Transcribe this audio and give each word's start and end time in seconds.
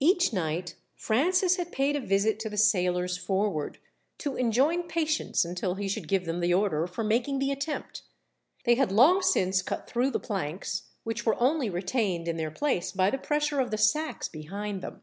Each 0.00 0.32
night 0.32 0.76
Francis 0.94 1.56
had 1.56 1.72
paid 1.72 1.94
a 1.94 2.00
visit 2.00 2.40
to 2.40 2.48
the 2.48 2.56
sailors 2.56 3.18
forward, 3.18 3.76
to 4.16 4.34
enjoin 4.34 4.84
patience 4.84 5.44
until 5.44 5.74
he 5.74 5.88
should 5.88 6.08
give 6.08 6.24
them 6.24 6.40
the 6.40 6.54
order 6.54 6.86
for 6.86 7.04
making 7.04 7.38
the 7.38 7.52
attempt. 7.52 8.00
They 8.64 8.76
had 8.76 8.90
long 8.90 9.20
since 9.20 9.60
cut 9.60 9.86
through 9.86 10.12
the 10.12 10.20
planks, 10.20 10.84
which 11.04 11.26
were 11.26 11.36
only 11.38 11.68
retained 11.68 12.28
in 12.28 12.38
their 12.38 12.50
place 12.50 12.92
by 12.92 13.10
the 13.10 13.18
pressure 13.18 13.60
of 13.60 13.70
the 13.70 13.76
sacks 13.76 14.26
behind 14.26 14.80
them. 14.80 15.02